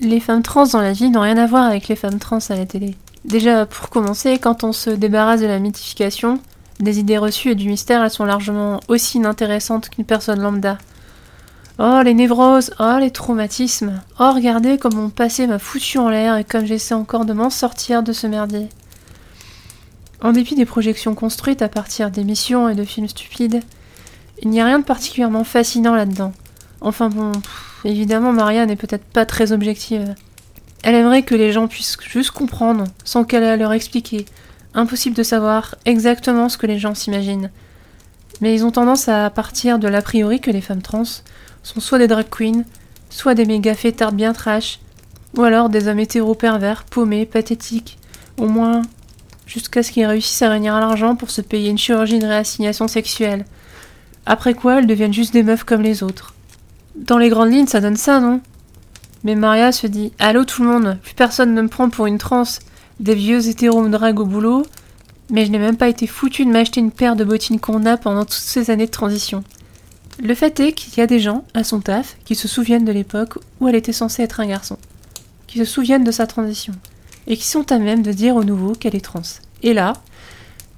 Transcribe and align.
Les 0.00 0.18
femmes 0.20 0.42
trans 0.42 0.66
dans 0.66 0.80
la 0.80 0.92
vie 0.92 1.10
n'ont 1.10 1.20
rien 1.20 1.36
à 1.36 1.46
voir 1.46 1.64
avec 1.64 1.88
les 1.88 1.96
femmes 1.96 2.18
trans 2.18 2.38
à 2.48 2.56
la 2.56 2.64
télé. 2.64 2.96
Déjà, 3.26 3.66
pour 3.66 3.90
commencer, 3.90 4.38
quand 4.38 4.64
on 4.64 4.72
se 4.72 4.88
débarrasse 4.88 5.42
de 5.42 5.46
la 5.46 5.58
mythification, 5.58 6.40
des 6.78 6.98
idées 6.98 7.18
reçues 7.18 7.50
et 7.50 7.54
du 7.54 7.68
mystère, 7.68 8.02
elles 8.02 8.10
sont 8.10 8.24
largement 8.24 8.80
aussi 8.88 9.18
inintéressantes 9.18 9.90
qu'une 9.90 10.06
personne 10.06 10.40
lambda. 10.40 10.78
Oh, 11.78 12.00
les 12.02 12.14
névroses, 12.14 12.72
oh, 12.80 12.96
les 12.98 13.10
traumatismes. 13.10 14.00
Oh, 14.18 14.32
regardez 14.34 14.78
comme 14.78 14.94
mon 14.94 15.10
passé 15.10 15.46
m'a 15.46 15.58
foutu 15.58 15.98
en 15.98 16.08
l'air 16.08 16.36
et 16.36 16.44
comme 16.44 16.64
j'essaie 16.64 16.94
encore 16.94 17.26
de 17.26 17.34
m'en 17.34 17.50
sortir 17.50 18.02
de 18.02 18.14
ce 18.14 18.26
merdier. 18.26 18.68
En 20.22 20.32
dépit 20.32 20.54
des 20.54 20.66
projections 20.66 21.14
construites 21.14 21.62
à 21.62 21.68
partir 21.68 22.10
d'émissions 22.10 22.70
et 22.70 22.74
de 22.74 22.84
films 22.84 23.08
stupides, 23.08 23.60
il 24.42 24.48
n'y 24.48 24.62
a 24.62 24.64
rien 24.64 24.78
de 24.78 24.84
particulièrement 24.84 25.44
fascinant 25.44 25.94
là-dedans. 25.94 26.32
Enfin 26.80 27.10
bon, 27.10 27.32
évidemment, 27.84 28.32
Maria 28.32 28.66
n'est 28.66 28.76
peut-être 28.76 29.04
pas 29.04 29.26
très 29.26 29.52
objective. 29.52 30.14
Elle 30.82 30.94
aimerait 30.94 31.22
que 31.22 31.34
les 31.34 31.52
gens 31.52 31.68
puissent 31.68 31.98
juste 32.00 32.30
comprendre, 32.30 32.84
sans 33.04 33.24
qu'elle 33.24 33.42
ait 33.42 33.50
à 33.50 33.56
leur 33.56 33.72
expliquer. 33.72 34.24
Impossible 34.74 35.16
de 35.16 35.22
savoir 35.22 35.74
exactement 35.84 36.48
ce 36.48 36.56
que 36.56 36.66
les 36.66 36.78
gens 36.78 36.94
s'imaginent. 36.94 37.50
Mais 38.40 38.54
ils 38.54 38.64
ont 38.64 38.70
tendance 38.70 39.08
à 39.08 39.28
partir 39.30 39.78
de 39.78 39.88
l'a 39.88 40.02
priori 40.02 40.40
que 40.40 40.50
les 40.50 40.60
femmes 40.60 40.82
trans 40.82 41.02
sont 41.62 41.80
soit 41.80 41.98
des 41.98 42.06
drag 42.06 42.26
queens, 42.30 42.64
soit 43.10 43.34
des 43.34 43.44
méga 43.44 43.74
fêtards 43.74 44.12
bien 44.12 44.32
trash, 44.32 44.80
ou 45.36 45.42
alors 45.42 45.68
des 45.68 45.88
hommes 45.88 45.98
hétéro 45.98 46.34
pervers, 46.34 46.84
paumés, 46.84 47.26
pathétiques, 47.26 47.98
au 48.38 48.46
moins 48.46 48.82
jusqu'à 49.46 49.82
ce 49.82 49.92
qu'ils 49.92 50.06
réussissent 50.06 50.42
à 50.42 50.50
réunir 50.50 50.78
l'argent 50.78 51.16
pour 51.16 51.30
se 51.30 51.40
payer 51.40 51.70
une 51.70 51.78
chirurgie 51.78 52.18
de 52.18 52.26
réassignation 52.26 52.88
sexuelle. 52.88 53.44
Après 54.24 54.54
quoi, 54.54 54.78
elles 54.78 54.86
deviennent 54.86 55.12
juste 55.12 55.32
des 55.32 55.42
meufs 55.42 55.64
comme 55.64 55.82
les 55.82 56.02
autres. 56.02 56.34
Dans 56.96 57.18
les 57.18 57.28
grandes 57.28 57.52
lignes, 57.52 57.66
ça 57.66 57.80
donne 57.80 57.96
ça, 57.96 58.20
non? 58.20 58.40
Mais 59.22 59.34
Maria 59.34 59.72
se 59.72 59.86
dit 59.86 60.12
Allô 60.18 60.44
tout 60.44 60.62
le 60.62 60.68
monde, 60.68 60.98
plus 61.02 61.14
personne 61.14 61.54
ne 61.54 61.62
me 61.62 61.68
prend 61.68 61.90
pour 61.90 62.06
une 62.06 62.18
transe, 62.18 62.60
des 62.98 63.14
vieux 63.14 63.48
hétéros 63.48 63.82
me 63.82 63.90
draguent 63.90 64.20
au 64.20 64.26
boulot, 64.26 64.64
mais 65.30 65.46
je 65.46 65.50
n'ai 65.50 65.58
même 65.58 65.76
pas 65.76 65.88
été 65.88 66.06
foutu 66.06 66.44
de 66.44 66.50
m'acheter 66.50 66.80
une 66.80 66.90
paire 66.90 67.16
de 67.16 67.24
bottines 67.24 67.60
Conda 67.60 67.96
pendant 67.96 68.24
toutes 68.24 68.34
ces 68.34 68.70
années 68.70 68.86
de 68.86 68.90
transition. 68.90 69.44
Le 70.22 70.34
fait 70.34 70.58
est 70.60 70.72
qu'il 70.72 70.98
y 70.98 71.00
a 71.00 71.06
des 71.06 71.20
gens, 71.20 71.44
à 71.54 71.64
son 71.64 71.80
taf, 71.80 72.16
qui 72.24 72.34
se 72.34 72.48
souviennent 72.48 72.84
de 72.84 72.92
l'époque 72.92 73.38
où 73.60 73.68
elle 73.68 73.74
était 73.74 73.92
censée 73.92 74.22
être 74.22 74.40
un 74.40 74.46
garçon, 74.46 74.76
qui 75.46 75.58
se 75.58 75.64
souviennent 75.64 76.04
de 76.04 76.10
sa 76.10 76.26
transition, 76.26 76.74
et 77.26 77.36
qui 77.36 77.46
sont 77.46 77.70
à 77.72 77.78
même 77.78 78.02
de 78.02 78.12
dire 78.12 78.36
au 78.36 78.44
nouveau 78.44 78.72
qu'elle 78.72 78.96
est 78.96 79.04
trans. 79.04 79.22
Et 79.62 79.72
là, 79.72 79.94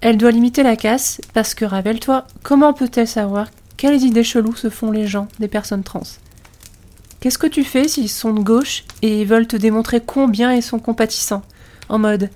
elle 0.01 0.17
doit 0.17 0.31
limiter 0.31 0.63
la 0.63 0.77
casse, 0.77 1.21
parce 1.33 1.55
que 1.55 1.65
rappelle-toi, 1.65 2.27
comment 2.43 2.73
peut-elle 2.73 3.09
savoir 3.09 3.49
quelles 3.77 4.03
idées 4.03 4.25
cheloues 4.25 4.57
se 4.57 4.71
font 4.71 4.91
les 4.91 5.07
gens 5.07 5.29
des 5.39 5.49
personnes 5.49 5.83
trans? 5.83 6.03
Qu'est-ce 7.21 7.39
que 7.39 7.47
tu 7.47 7.65
fais 7.65 7.89
s'ils 7.89 8.09
sont 8.09 8.33
de 8.33 8.43
gauche 8.43 8.85
et 9.03 9.25
veulent 9.25 9.47
te 9.47 9.57
démontrer 9.57 10.01
combien 10.01 10.53
ils 10.53 10.63
sont 10.63 10.79
compatissants? 10.79 11.43
En 11.89 11.99
mode 11.99 12.31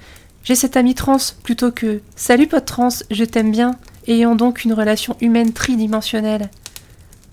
j'ai 0.46 0.54
cet 0.54 0.76
ami 0.76 0.94
trans 0.94 1.16
plutôt 1.42 1.72
que 1.72 2.00
Salut 2.14 2.46
pote 2.46 2.66
trans, 2.66 2.90
je 3.10 3.24
t'aime 3.24 3.50
bien, 3.50 3.72
ayant 4.06 4.36
donc 4.36 4.64
une 4.64 4.74
relation 4.74 5.16
humaine 5.20 5.52
tridimensionnelle. 5.52 6.50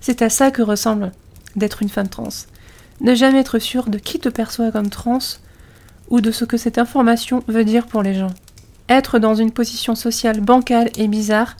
C'est 0.01 0.23
à 0.23 0.31
ça 0.31 0.49
que 0.49 0.63
ressemble 0.63 1.11
d'être 1.55 1.83
une 1.83 1.89
femme 1.89 2.09
trans. 2.09 2.29
Ne 3.01 3.13
jamais 3.13 3.37
être 3.37 3.59
sûr 3.59 3.85
de 3.85 3.99
qui 3.99 4.19
te 4.19 4.29
perçoit 4.29 4.71
comme 4.71 4.89
trans 4.89 5.19
ou 6.09 6.21
de 6.21 6.31
ce 6.31 6.43
que 6.43 6.57
cette 6.57 6.79
information 6.79 7.43
veut 7.47 7.65
dire 7.65 7.85
pour 7.85 8.01
les 8.01 8.15
gens. 8.15 8.33
Être 8.89 9.19
dans 9.19 9.35
une 9.35 9.51
position 9.51 9.93
sociale 9.93 10.41
bancale 10.41 10.89
et 10.97 11.07
bizarre, 11.07 11.55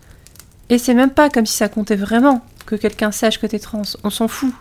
et 0.69 0.78
c'est 0.78 0.94
même 0.94 1.11
pas 1.11 1.30
comme 1.30 1.45
si 1.45 1.58
ça 1.58 1.69
comptait 1.69 1.95
vraiment 1.95 2.42
que 2.66 2.75
quelqu'un 2.75 3.11
sache 3.11 3.39
que 3.39 3.47
t'es 3.47 3.59
trans, 3.59 3.81
on 4.03 4.09
s'en 4.09 4.28
fout. 4.28 4.53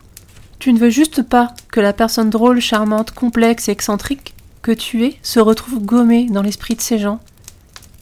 Tu 0.58 0.72
ne 0.72 0.78
veux 0.78 0.90
juste 0.90 1.22
pas 1.22 1.54
que 1.70 1.80
la 1.80 1.92
personne 1.92 2.30
drôle, 2.30 2.60
charmante, 2.60 3.12
complexe 3.12 3.68
et 3.68 3.72
excentrique 3.72 4.34
que 4.62 4.72
tu 4.72 5.04
es 5.04 5.18
se 5.22 5.40
retrouve 5.40 5.80
gommé 5.80 6.26
dans 6.26 6.42
l'esprit 6.42 6.76
de 6.76 6.80
ces 6.80 6.98
gens 6.98 7.20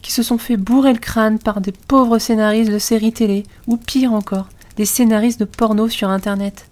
qui 0.02 0.12
se 0.12 0.22
sont 0.22 0.38
fait 0.38 0.56
bourrer 0.56 0.92
le 0.92 0.98
crâne 0.98 1.38
par 1.38 1.60
des 1.60 1.72
pauvres 1.72 2.18
scénaristes 2.18 2.72
de 2.72 2.78
séries 2.78 3.12
télé, 3.12 3.44
ou 3.66 3.76
pire 3.76 4.12
encore, 4.12 4.48
des 4.76 4.86
scénaristes 4.86 5.40
de 5.40 5.44
porno 5.44 5.88
sur 5.88 6.08
internet. 6.08 6.66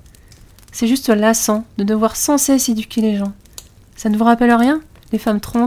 C'est 0.72 0.86
juste 0.86 1.08
lassant 1.08 1.64
de 1.76 1.84
devoir 1.84 2.16
sans 2.16 2.38
cesse 2.38 2.68
éduquer 2.68 3.00
les 3.00 3.16
gens. 3.16 3.32
Ça 3.96 4.08
ne 4.08 4.16
vous 4.16 4.24
rappelle 4.24 4.52
rien? 4.52 4.80
Les 5.12 5.18
femmes 5.18 5.40
trans 5.40 5.66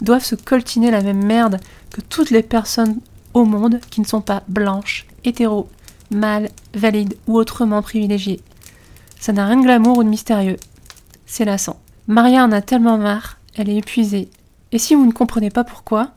doivent 0.00 0.24
se 0.24 0.34
coltiner 0.34 0.90
la 0.90 1.02
même 1.02 1.24
merde 1.24 1.58
que 1.90 2.00
toutes 2.00 2.30
les 2.30 2.42
personnes 2.42 2.98
au 3.34 3.44
monde 3.44 3.80
qui 3.90 4.00
ne 4.00 4.06
sont 4.06 4.20
pas 4.20 4.42
blanches, 4.48 5.06
hétéros, 5.24 5.68
mâles, 6.10 6.50
valides 6.74 7.16
ou 7.26 7.36
autrement 7.36 7.82
privilégiées. 7.82 8.40
Ça 9.18 9.32
n'a 9.32 9.46
rien 9.46 9.56
de 9.56 9.62
glamour 9.62 9.98
ou 9.98 10.04
de 10.04 10.08
mystérieux. 10.08 10.56
C'est 11.26 11.44
lassant. 11.44 11.78
Maria 12.08 12.44
en 12.44 12.52
a 12.52 12.60
tellement 12.60 12.98
marre 12.98 13.38
elle 13.54 13.68
est 13.68 13.76
épuisée. 13.76 14.28
Et 14.72 14.78
si 14.78 14.94
vous 14.94 15.06
ne 15.06 15.12
comprenez 15.12 15.50
pas 15.50 15.64
pourquoi, 15.64 16.12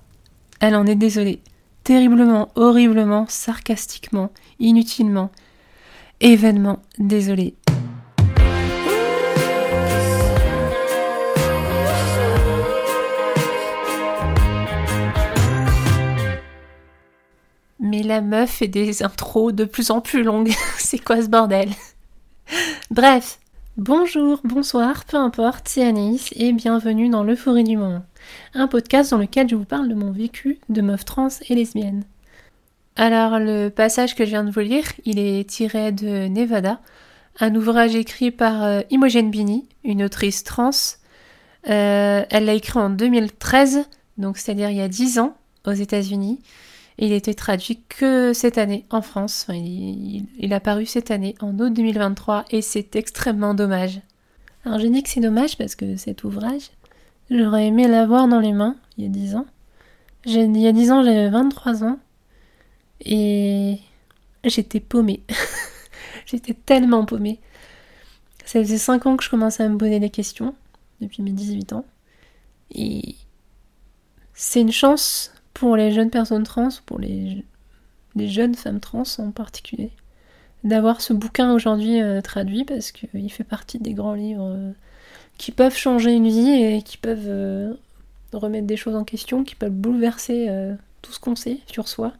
elle 0.59 0.75
en 0.75 0.85
est 0.85 0.95
désolée. 0.95 1.41
Terriblement, 1.83 2.49
horriblement, 2.55 3.25
sarcastiquement, 3.27 4.31
inutilement. 4.59 5.31
Événement 6.21 6.79
désolée. 6.97 7.55
Mais 17.85 18.01
la 18.01 18.21
meuf 18.21 18.49
fait 18.49 18.67
des 18.67 19.03
intros 19.03 19.53
de 19.53 19.63
plus 19.63 19.91
en 19.91 20.01
plus 20.01 20.23
longues. 20.23 20.51
C'est 20.79 20.97
quoi 20.97 21.21
ce 21.21 21.27
bordel? 21.27 21.69
Bref, 22.89 23.39
Bonjour, 23.77 24.39
bonsoir, 24.45 25.03
peu 25.03 25.17
importe, 25.17 25.67
c'est 25.67 25.83
Anaïs 25.83 26.29
et 26.37 26.53
bienvenue 26.53 27.09
dans 27.09 27.25
l'Euphorie 27.25 27.65
du 27.65 27.75
moment, 27.75 28.05
un 28.53 28.69
podcast 28.69 29.11
dans 29.11 29.17
lequel 29.17 29.49
je 29.49 29.55
vous 29.55 29.65
parle 29.65 29.89
de 29.89 29.93
mon 29.93 30.13
vécu 30.13 30.59
de 30.69 30.79
meuf 30.79 31.03
trans 31.03 31.27
et 31.49 31.55
lesbienne. 31.55 32.05
Alors 32.95 33.37
le 33.37 33.67
passage 33.67 34.15
que 34.15 34.23
je 34.23 34.29
viens 34.29 34.45
de 34.45 34.51
vous 34.51 34.61
lire, 34.61 34.85
il 35.03 35.19
est 35.19 35.49
tiré 35.49 35.91
de 35.91 36.29
Nevada, 36.29 36.79
un 37.41 37.53
ouvrage 37.53 37.95
écrit 37.95 38.31
par 38.31 38.63
euh, 38.63 38.79
Imogen 38.91 39.29
Bini, 39.29 39.67
une 39.83 40.03
autrice 40.03 40.45
trans. 40.45 40.69
Euh, 41.69 42.23
elle 42.29 42.45
l'a 42.45 42.53
écrit 42.53 42.79
en 42.79 42.89
2013, 42.89 43.89
donc 44.17 44.37
c'est-à-dire 44.37 44.69
il 44.69 44.77
y 44.77 44.81
a 44.81 44.87
10 44.87 45.19
ans, 45.19 45.35
aux 45.65 45.73
États-Unis. 45.73 46.39
Il 46.97 47.11
été 47.11 47.33
traduit 47.33 47.81
que 47.89 48.31
cette 48.33 48.57
année 48.57 48.85
en 48.89 49.01
France. 49.01 49.47
il, 49.49 50.53
a 50.53 50.59
paru 50.59 50.85
cette 50.85 51.11
année, 51.11 51.35
en 51.41 51.57
août 51.59 51.73
2023, 51.73 52.45
et 52.51 52.61
c'est 52.61 52.95
extrêmement 52.95 53.53
dommage. 53.53 53.99
Alors 54.63 54.79
j'ai 54.79 54.89
dit 54.89 55.03
que 55.03 55.09
c'est 55.09 55.19
dommage 55.19 55.57
parce 55.57 55.75
que 55.75 55.97
cet 55.97 56.23
ouvrage, 56.23 56.71
j'aurais 57.29 57.67
aimé 57.67 57.87
l'avoir 57.87 58.27
dans 58.27 58.39
les 58.39 58.53
mains 58.53 58.77
il 58.97 59.03
y 59.03 59.07
a 59.07 59.09
10 59.09 59.35
ans. 59.35 59.45
Il 60.25 60.57
y 60.57 60.67
a 60.67 60.71
10 60.71 60.91
ans, 60.91 61.03
j'avais 61.03 61.29
23 61.29 61.83
ans. 61.83 61.99
Et 63.01 63.77
j'étais 64.43 64.79
paumée. 64.79 65.21
j'étais 66.25 66.53
tellement 66.53 67.05
paumée. 67.05 67.39
Ça 68.45 68.59
faisait 68.59 68.77
5 68.77 69.05
ans 69.05 69.17
que 69.17 69.23
je 69.23 69.29
commençais 69.29 69.63
à 69.63 69.69
me 69.69 69.77
poser 69.77 69.99
des 69.99 70.09
questions, 70.09 70.55
depuis 71.01 71.21
mes 71.21 71.31
18 71.31 71.73
ans. 71.73 71.85
Et 72.71 73.15
c'est 74.33 74.61
une 74.61 74.71
chance 74.71 75.34
pour 75.55 75.77
les 75.77 75.91
jeunes 75.91 76.11
personnes 76.11 76.43
trans, 76.43 76.67
pour 76.85 76.99
les, 76.99 77.43
les 78.15 78.27
jeunes 78.27 78.55
femmes 78.55 78.81
trans 78.81 79.03
en 79.17 79.31
particulier, 79.31 79.89
d'avoir 80.65 80.99
ce 80.99 81.13
bouquin 81.13 81.53
aujourd'hui 81.53 82.01
euh, 82.01 82.21
traduit 82.21 82.65
parce 82.65 82.91
qu'il 82.91 83.31
fait 83.31 83.45
partie 83.45 83.79
des 83.79 83.93
grands 83.93 84.13
livres 84.13 84.53
euh, 84.53 84.71
qui 85.37 85.51
peuvent 85.51 85.75
changer 85.75 86.11
une 86.11 86.27
vie 86.27 86.51
et 86.51 86.81
qui 86.81 86.97
peuvent 86.97 87.27
euh, 87.27 87.73
remettre 88.33 88.67
des 88.67 88.75
choses 88.75 88.95
en 88.95 89.05
question, 89.05 89.45
qui 89.45 89.55
peuvent 89.55 89.71
bouleverser 89.71 90.49
tout 91.01 91.13
ce 91.13 91.19
qu'on 91.21 91.37
sait 91.37 91.59
sur 91.67 91.87
soi. 91.87 92.11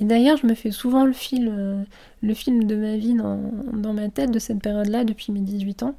Et 0.00 0.04
d'ailleurs, 0.04 0.36
je 0.36 0.46
me 0.46 0.54
fais 0.54 0.70
souvent 0.70 1.04
le, 1.04 1.12
fil, 1.12 1.84
le 2.22 2.34
film 2.34 2.64
de 2.64 2.76
ma 2.76 2.96
vie 2.96 3.14
dans 3.14 3.92
ma 3.92 4.08
tête 4.10 4.30
de 4.30 4.38
cette 4.38 4.60
période-là 4.60 5.02
depuis 5.02 5.32
mes 5.32 5.40
18 5.40 5.82
ans. 5.82 5.96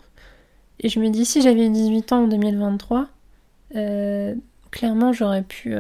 Et 0.80 0.88
je 0.88 1.02
me 1.02 1.10
dis, 1.10 1.26
si 1.26 1.42
j'avais 1.42 1.68
18 1.68 2.14
ans 2.14 2.24
en 2.24 2.28
2023, 2.28 3.08
clairement, 4.72 5.12
j'aurais 5.12 5.44
pu 5.44 5.76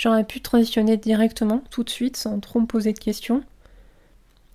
J'aurais 0.00 0.24
pu 0.24 0.40
transitionner 0.40 0.96
directement, 0.96 1.62
tout 1.68 1.84
de 1.84 1.90
suite, 1.90 2.16
sans 2.16 2.40
trop 2.40 2.58
me 2.58 2.64
poser 2.64 2.94
de 2.94 2.98
questions. 2.98 3.42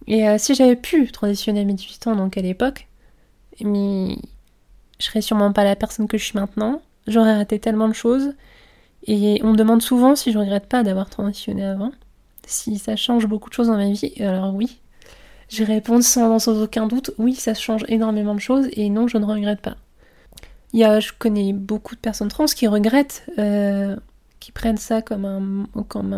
Et 0.08 0.28
euh, 0.28 0.40
si 0.40 0.56
j'avais 0.56 0.76
pu 0.76 1.12
transitionner 1.12 1.62
à 1.62 1.66
mes 1.66 1.76
18 1.76 2.08
ans, 2.08 2.16
donc 2.16 2.36
à 2.36 2.42
l'époque, 2.42 2.88
mais 3.62 4.18
je 5.00 5.06
serais 5.06 5.22
sûrement 5.22 5.54
pas 5.54 5.64
la 5.64 5.76
personne 5.76 6.08
que 6.08 6.18
je 6.18 6.26
suis 6.26 6.40
maintenant. 6.40 6.82
J'aurais 7.06 7.36
raté 7.36 7.60
tellement 7.60 7.88
de 7.88 7.94
choses. 7.94 8.34
Et 9.06 9.40
on 9.44 9.52
me 9.52 9.56
demande 9.56 9.84
souvent 9.84 10.16
si 10.16 10.32
je 10.32 10.40
regrette 10.40 10.66
pas 10.66 10.82
d'avoir 10.82 11.12
transitionné 11.12 11.64
avant. 11.64 11.92
Si 12.48 12.80
ça 12.80 12.96
change 12.96 13.28
beaucoup 13.28 13.50
de 13.50 13.54
choses 13.54 13.68
dans 13.68 13.78
ma 13.78 13.92
vie. 13.92 14.14
Alors 14.20 14.56
oui. 14.56 14.80
Je 15.50 15.64
réponds 15.64 16.02
sans, 16.02 16.48
aucun 16.48 16.88
doute, 16.88 17.12
oui, 17.20 17.36
ça 17.36 17.54
change 17.54 17.86
énormément 17.88 18.34
de 18.34 18.40
choses. 18.40 18.68
Et 18.72 18.90
non, 18.90 19.08
je 19.08 19.20
ne 19.20 19.26
regrette 19.26 19.62
pas. 19.62 19.76
Il 20.74 20.80
y 20.80 20.84
a, 20.84 21.00
je 21.00 21.12
connais 21.16 21.54
beaucoup 21.54 21.94
de 21.94 22.00
personnes 22.00 22.30
trans 22.30 22.46
qui 22.46 22.66
regrettent 22.68 23.28
euh, 23.38 23.96
qui 24.46 24.52
prennent 24.52 24.78
ça 24.78 25.02
comme 25.02 25.26
un, 25.26 25.84
comme 25.86 26.14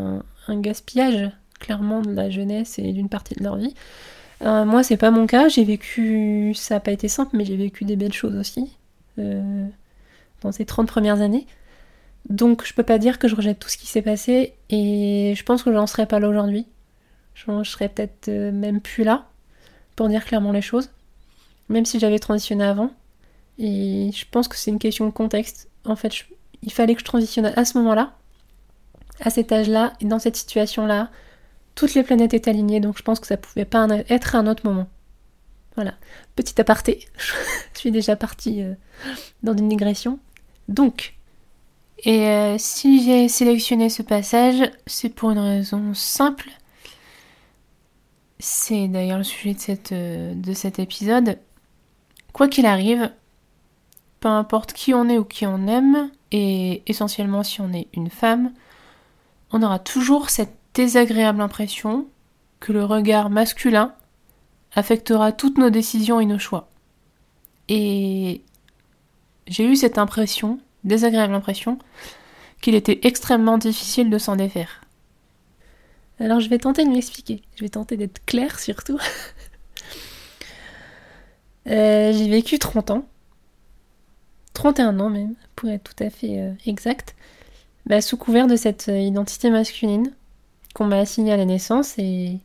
un, 0.49 0.59
gaspillage, 0.59 1.31
clairement, 1.61 2.01
de 2.01 2.11
la 2.11 2.29
jeunesse 2.29 2.77
et 2.77 2.91
d'une 2.91 3.07
partie 3.07 3.35
de 3.35 3.43
leur 3.43 3.55
vie. 3.55 3.73
Euh, 4.41 4.65
moi, 4.65 4.83
c'est 4.83 4.97
pas 4.97 5.11
mon 5.11 5.27
cas. 5.27 5.47
J'ai 5.47 5.63
vécu. 5.63 6.53
Ça 6.53 6.75
n'a 6.75 6.79
pas 6.81 6.91
été 6.91 7.07
simple, 7.07 7.37
mais 7.37 7.45
j'ai 7.45 7.55
vécu 7.55 7.85
des 7.85 7.95
belles 7.95 8.11
choses 8.11 8.35
aussi. 8.35 8.75
Euh, 9.17 9.65
dans 10.41 10.51
ces 10.51 10.65
30 10.65 10.89
premières 10.89 11.21
années. 11.21 11.47
Donc 12.27 12.65
je 12.65 12.73
peux 12.73 12.83
pas 12.83 12.97
dire 12.97 13.17
que 13.17 13.29
je 13.29 13.35
rejette 13.35 13.59
tout 13.59 13.69
ce 13.69 13.77
qui 13.77 13.87
s'est 13.87 14.01
passé 14.01 14.53
et 14.69 15.33
je 15.35 15.43
pense 15.43 15.63
que 15.63 15.71
j'en 15.71 15.87
serais 15.87 16.05
pas 16.05 16.19
là 16.19 16.27
aujourd'hui. 16.27 16.67
Je 17.33 17.63
serais 17.63 17.87
peut-être 17.87 18.27
euh, 18.27 18.51
même 18.51 18.81
plus 18.81 19.05
là 19.05 19.29
pour 19.95 20.09
dire 20.09 20.25
clairement 20.25 20.51
les 20.51 20.61
choses, 20.61 20.89
même 21.69 21.85
si 21.85 21.97
j'avais 21.97 22.19
transitionné 22.19 22.65
avant. 22.65 22.91
Et 23.57 24.11
je 24.13 24.25
pense 24.29 24.49
que 24.49 24.57
c'est 24.57 24.69
une 24.69 24.79
question 24.79 25.05
de 25.05 25.11
contexte. 25.11 25.69
En 25.85 25.95
fait, 25.95 26.11
il 26.67 26.73
fallait 26.73 26.95
que 26.95 26.99
je 26.99 27.05
transitionne 27.05 27.53
à 27.55 27.63
ce 27.63 27.77
moment-là, 27.77 28.11
à 29.21 29.29
cet 29.29 29.53
âge-là, 29.53 29.93
et 30.01 30.05
dans 30.05 30.19
cette 30.19 30.35
situation-là. 30.35 31.09
Toutes 31.75 31.93
les 31.93 32.03
planètes 32.03 32.33
étaient 32.33 32.49
alignées, 32.49 32.81
donc 32.81 32.97
je 32.97 33.03
pense 33.03 33.21
que 33.21 33.27
ça 33.27 33.37
pouvait 33.37 33.63
pas 33.63 33.87
être 34.09 34.35
un 34.35 34.47
autre 34.47 34.65
moment. 34.65 34.89
Voilà. 35.75 35.93
Petit 36.35 36.59
aparté, 36.59 37.07
je 37.73 37.79
suis 37.79 37.91
déjà 37.91 38.17
partie 38.17 38.61
euh, 38.63 38.73
dans 39.43 39.55
une 39.55 39.69
digression. 39.69 40.19
Donc, 40.67 41.13
et 42.03 42.27
euh, 42.27 42.57
si 42.59 43.01
j'ai 43.05 43.29
sélectionné 43.29 43.89
ce 43.89 44.01
passage, 44.01 44.69
c'est 44.87 45.09
pour 45.09 45.31
une 45.31 45.39
raison 45.39 45.93
simple. 45.93 46.49
C'est 48.39 48.89
d'ailleurs 48.89 49.19
le 49.19 49.23
sujet 49.23 49.53
de, 49.53 49.79
euh, 49.93 50.33
de 50.35 50.53
cet 50.53 50.79
épisode. 50.79 51.39
Quoi 52.33 52.49
qu'il 52.49 52.65
arrive, 52.65 53.09
peu 54.19 54.29
importe 54.29 54.73
qui 54.73 54.93
on 54.93 55.09
est 55.09 55.17
ou 55.17 55.23
qui 55.23 55.45
on 55.45 55.67
aime, 55.67 56.09
et 56.31 56.83
essentiellement 56.87 57.43
si 57.43 57.61
on 57.61 57.71
est 57.73 57.87
une 57.93 58.09
femme, 58.09 58.51
on 59.51 59.63
aura 59.63 59.79
toujours 59.79 60.29
cette 60.29 60.55
désagréable 60.73 61.41
impression 61.41 62.07
que 62.59 62.71
le 62.71 62.83
regard 62.83 63.29
masculin 63.29 63.93
affectera 64.75 65.31
toutes 65.31 65.57
nos 65.57 65.69
décisions 65.69 66.19
et 66.19 66.25
nos 66.25 66.39
choix. 66.39 66.67
Et 67.69 68.41
j'ai 69.47 69.65
eu 69.65 69.75
cette 69.75 69.97
impression, 69.97 70.59
désagréable 70.83 71.33
impression, 71.33 71.79
qu'il 72.61 72.75
était 72.75 72.99
extrêmement 73.03 73.57
difficile 73.57 74.09
de 74.09 74.17
s'en 74.17 74.35
défaire. 74.35 74.81
Alors 76.19 76.39
je 76.39 76.49
vais 76.49 76.57
tenter 76.57 76.83
de 76.83 76.89
m'expliquer, 76.89 77.41
je 77.55 77.63
vais 77.63 77.69
tenter 77.69 77.97
d'être 77.97 78.23
claire 78.25 78.59
surtout. 78.59 78.99
Euh, 81.69 82.13
j'ai 82.13 82.29
vécu 82.29 82.59
30 82.59 82.91
ans, 82.91 83.05
31 84.57 84.99
ans 84.99 85.11
même, 85.11 85.35
pour 85.55 85.69
être 85.69 85.83
tout 85.83 86.03
à 86.03 86.09
fait 86.09 86.39
euh, 86.39 86.51
exact, 86.65 87.15
bah, 87.85 88.01
sous 88.01 88.17
couvert 88.17 88.47
de 88.47 88.55
cette 88.55 88.89
euh, 88.89 88.97
identité 88.97 89.51
masculine 89.51 90.11
qu'on 90.73 90.85
m'a 90.85 90.97
assignée 90.97 91.31
à 91.31 91.37
la 91.37 91.45
naissance 91.45 91.93
et 91.99 92.39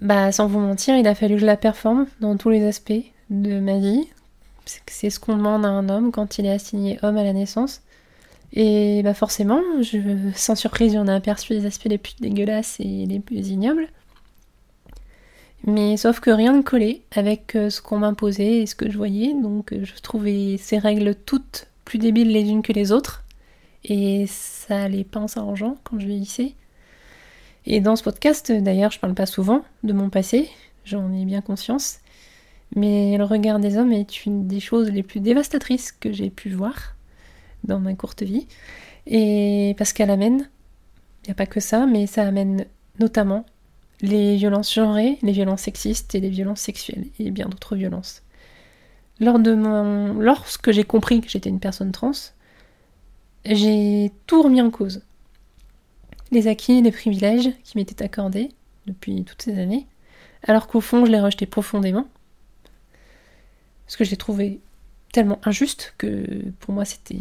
bah 0.00 0.30
sans 0.30 0.46
vous 0.46 0.60
mentir, 0.60 0.96
il 0.96 1.08
a 1.08 1.16
fallu 1.16 1.34
que 1.34 1.40
je 1.40 1.46
la 1.46 1.56
performe 1.56 2.06
dans 2.20 2.36
tous 2.36 2.50
les 2.50 2.64
aspects 2.64 2.92
de 3.30 3.58
ma 3.58 3.78
vie. 3.78 4.08
C'est 4.86 5.10
ce 5.10 5.18
qu'on 5.18 5.36
demande 5.36 5.66
à 5.66 5.70
un 5.70 5.88
homme 5.88 6.12
quand 6.12 6.38
il 6.38 6.46
est 6.46 6.52
assigné 6.52 7.00
homme 7.02 7.16
à 7.16 7.24
la 7.24 7.32
naissance. 7.32 7.82
Et 8.52 9.02
bah 9.02 9.14
forcément, 9.14 9.60
je, 9.80 9.98
sans 10.36 10.54
surprise, 10.54 10.92
j'en 10.92 11.08
ai 11.08 11.12
aperçu 11.12 11.52
les 11.52 11.66
aspects 11.66 11.86
les 11.86 11.98
plus 11.98 12.14
dégueulasses 12.20 12.76
et 12.78 13.06
les 13.06 13.18
plus 13.18 13.48
ignobles. 13.48 13.88
Mais 15.64 15.96
sauf 15.96 16.20
que 16.20 16.30
rien 16.30 16.56
ne 16.56 16.62
collait 16.62 17.02
avec 17.10 17.54
euh, 17.54 17.68
ce 17.68 17.82
qu'on 17.82 17.98
m'imposait 17.98 18.62
et 18.62 18.66
ce 18.66 18.74
que 18.74 18.90
je 18.90 18.96
voyais, 18.96 19.34
donc 19.34 19.72
euh, 19.72 19.84
je 19.84 19.94
trouvais 20.00 20.56
ces 20.56 20.78
règles 20.78 21.14
toutes 21.14 21.66
plus 21.84 21.98
débiles 21.98 22.32
les 22.32 22.48
unes 22.48 22.62
que 22.62 22.72
les 22.72 22.92
autres. 22.92 23.24
Et 23.84 24.26
ça 24.26 24.84
allait 24.84 25.04
pas 25.04 25.20
en 25.20 25.28
s'arrangeant 25.28 25.76
quand 25.84 25.98
je 25.98 26.06
vieillissais. 26.06 26.54
Et 27.66 27.80
dans 27.80 27.96
ce 27.96 28.02
podcast, 28.02 28.50
d'ailleurs, 28.50 28.90
je 28.90 28.98
parle 28.98 29.14
pas 29.14 29.26
souvent 29.26 29.64
de 29.82 29.92
mon 29.92 30.08
passé, 30.08 30.48
j'en 30.84 31.12
ai 31.12 31.24
bien 31.24 31.42
conscience. 31.42 31.98
Mais 32.74 33.18
le 33.18 33.24
regard 33.24 33.58
des 33.58 33.76
hommes 33.76 33.92
est 33.92 34.24
une 34.24 34.46
des 34.46 34.60
choses 34.60 34.90
les 34.90 35.02
plus 35.02 35.20
dévastatrices 35.20 35.92
que 35.92 36.12
j'ai 36.12 36.30
pu 36.30 36.50
voir 36.50 36.94
dans 37.64 37.80
ma 37.80 37.94
courte 37.94 38.22
vie. 38.22 38.46
Et 39.06 39.74
parce 39.76 39.92
qu'elle 39.92 40.10
amène, 40.10 40.48
il 41.24 41.28
n'y 41.28 41.32
a 41.32 41.34
pas 41.34 41.46
que 41.46 41.60
ça, 41.60 41.86
mais 41.86 42.06
ça 42.06 42.26
amène 42.26 42.64
notamment 42.98 43.44
les 44.02 44.36
violences 44.36 44.72
genrées, 44.72 45.18
les 45.22 45.32
violences 45.32 45.62
sexistes 45.62 46.14
et 46.14 46.20
les 46.20 46.30
violences 46.30 46.60
sexuelles 46.60 47.06
et 47.18 47.30
bien 47.30 47.48
d'autres 47.48 47.76
violences. 47.76 48.22
Lors 49.20 49.38
de 49.38 49.54
mon... 49.54 50.14
Lorsque 50.14 50.70
j'ai 50.72 50.84
compris 50.84 51.20
que 51.20 51.28
j'étais 51.28 51.50
une 51.50 51.60
personne 51.60 51.92
trans, 51.92 52.12
j'ai 53.44 54.12
tout 54.26 54.42
remis 54.42 54.62
en 54.62 54.70
cause. 54.70 55.02
Les 56.30 56.46
acquis, 56.46 56.80
les 56.80 56.92
privilèges 56.92 57.50
qui 57.64 57.76
m'étaient 57.76 58.02
accordés 58.02 58.50
depuis 58.86 59.24
toutes 59.24 59.42
ces 59.42 59.58
années, 59.58 59.86
alors 60.44 60.66
qu'au 60.66 60.80
fond 60.80 61.04
je 61.04 61.10
les 61.10 61.20
rejetais 61.20 61.46
profondément, 61.46 62.06
parce 63.84 63.96
que 63.96 64.04
je 64.04 64.10
les 64.10 64.16
trouvais 64.16 64.60
tellement 65.12 65.40
injustes 65.44 65.94
que 65.98 66.24
pour 66.60 66.72
moi 66.72 66.84
c'était... 66.84 67.18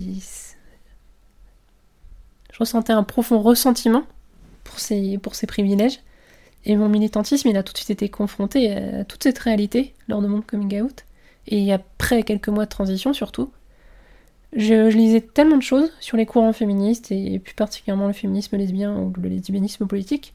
Je 2.52 2.58
ressentais 2.60 2.94
un 2.94 3.04
profond 3.04 3.42
ressentiment 3.42 4.04
pour 4.64 4.80
ces, 4.80 5.18
pour 5.18 5.36
ces 5.36 5.48
privilèges, 5.48 6.00
et 6.66 6.76
mon 6.76 6.90
militantisme 6.90 7.48
il 7.48 7.58
a 7.58 7.64
tout 7.64 7.74
de 7.74 7.78
suite 7.78 7.92
été 7.92 8.10
confronté 8.10 8.74
à 8.74 9.06
toute 9.06 9.24
cette 9.24 9.40
réalité 9.40 9.94
lors 10.08 10.22
de 10.22 10.28
mon 10.28 10.42
coming 10.42 10.82
out, 10.82 11.06
et 11.48 11.74
après 11.74 12.24
quelques 12.24 12.50
mois 12.50 12.66
de 12.66 12.70
transition 12.70 13.14
surtout, 13.14 13.52
je, 14.56 14.90
lisais 14.90 15.22
tellement 15.22 15.58
de 15.58 15.64
choses 15.64 15.92
sur 16.00 16.18
les 16.18 16.26
courants 16.26 16.54
féministes 16.54 17.12
et 17.12 17.40
plus 17.40 17.54
particulièrement 17.54 18.08
le 18.08 18.14
féminisme 18.14 18.58
lesbien 18.58 18.96
ou 18.98 19.14
le 19.22 19.30
lesbianisme 19.30 19.86
politique. 19.86 20.34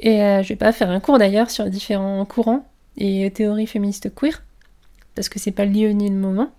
Et 0.00 0.22
euh, 0.22 0.42
je 0.42 0.48
vais 0.48 0.56
pas 0.56 0.72
faire 0.72 0.90
un 0.90 1.00
cours 1.00 1.18
d'ailleurs 1.18 1.50
sur 1.50 1.64
différents 1.70 2.24
courants 2.26 2.66
et 2.98 3.30
théories 3.30 3.66
féministes 3.66 4.14
queer, 4.14 4.42
parce 5.14 5.28
que 5.28 5.38
c'est 5.38 5.52
pas 5.52 5.64
le 5.64 5.72
lieu 5.72 5.88
ni 5.90 6.10
le 6.10 6.16
moment. 6.16 6.50